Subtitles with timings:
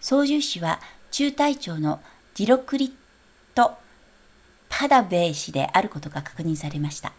[0.00, 0.78] 操縦士は
[1.10, 2.00] 中隊長の
[2.36, 2.94] ディロクリッ
[3.56, 3.76] ト
[4.68, 7.12] パタヴェー氏であることが確認されました